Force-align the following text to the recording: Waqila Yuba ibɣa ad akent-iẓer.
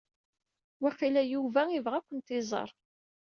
Waqila 0.81 1.23
Yuba 1.33 1.61
ibɣa 1.77 1.95
ad 1.99 2.03
akent-iẓer. 2.05 2.69